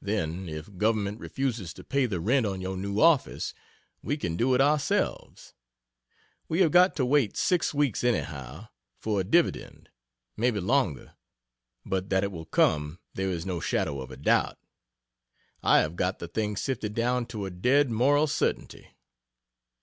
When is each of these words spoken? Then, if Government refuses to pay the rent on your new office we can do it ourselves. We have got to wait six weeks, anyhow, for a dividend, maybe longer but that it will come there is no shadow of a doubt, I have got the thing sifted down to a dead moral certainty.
Then, 0.00 0.48
if 0.48 0.78
Government 0.78 1.20
refuses 1.20 1.74
to 1.74 1.84
pay 1.84 2.06
the 2.06 2.18
rent 2.18 2.46
on 2.46 2.62
your 2.62 2.78
new 2.78 2.98
office 2.98 3.52
we 4.02 4.16
can 4.16 4.34
do 4.34 4.54
it 4.54 4.60
ourselves. 4.62 5.52
We 6.48 6.60
have 6.62 6.70
got 6.70 6.96
to 6.96 7.04
wait 7.04 7.36
six 7.36 7.74
weeks, 7.74 8.02
anyhow, 8.02 8.68
for 8.98 9.20
a 9.20 9.22
dividend, 9.22 9.90
maybe 10.34 10.60
longer 10.60 11.12
but 11.84 12.08
that 12.08 12.24
it 12.24 12.32
will 12.32 12.46
come 12.46 13.00
there 13.12 13.28
is 13.28 13.44
no 13.44 13.60
shadow 13.60 14.00
of 14.00 14.10
a 14.10 14.16
doubt, 14.16 14.56
I 15.62 15.80
have 15.80 15.94
got 15.94 16.20
the 16.20 16.28
thing 16.28 16.56
sifted 16.56 16.94
down 16.94 17.26
to 17.26 17.44
a 17.44 17.50
dead 17.50 17.90
moral 17.90 18.26
certainty. 18.26 18.96